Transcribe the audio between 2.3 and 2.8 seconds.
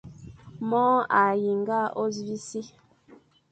e si.